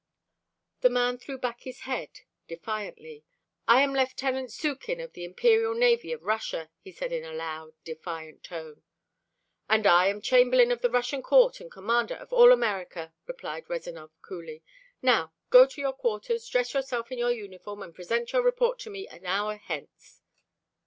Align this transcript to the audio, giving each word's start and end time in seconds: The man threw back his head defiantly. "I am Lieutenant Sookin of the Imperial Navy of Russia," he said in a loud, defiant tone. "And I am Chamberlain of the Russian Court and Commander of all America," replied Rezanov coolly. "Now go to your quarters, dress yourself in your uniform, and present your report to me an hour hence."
The 0.79 0.89
man 0.89 1.19
threw 1.19 1.37
back 1.37 1.61
his 1.61 1.81
head 1.81 2.21
defiantly. 2.47 3.23
"I 3.67 3.83
am 3.83 3.93
Lieutenant 3.93 4.49
Sookin 4.51 4.99
of 4.99 5.13
the 5.13 5.23
Imperial 5.23 5.75
Navy 5.75 6.11
of 6.11 6.23
Russia," 6.23 6.71
he 6.79 6.91
said 6.91 7.11
in 7.13 7.23
a 7.23 7.31
loud, 7.33 7.75
defiant 7.83 8.43
tone. 8.43 8.81
"And 9.69 9.85
I 9.85 10.07
am 10.07 10.19
Chamberlain 10.19 10.71
of 10.71 10.81
the 10.81 10.89
Russian 10.89 11.21
Court 11.21 11.59
and 11.59 11.69
Commander 11.71 12.15
of 12.15 12.33
all 12.33 12.51
America," 12.51 13.13
replied 13.27 13.69
Rezanov 13.69 14.09
coolly. 14.23 14.63
"Now 15.03 15.33
go 15.51 15.67
to 15.67 15.79
your 15.79 15.93
quarters, 15.93 16.47
dress 16.49 16.73
yourself 16.73 17.11
in 17.11 17.19
your 17.19 17.29
uniform, 17.29 17.83
and 17.83 17.93
present 17.93 18.33
your 18.33 18.41
report 18.41 18.79
to 18.79 18.89
me 18.89 19.07
an 19.07 19.27
hour 19.27 19.57
hence." 19.57 20.23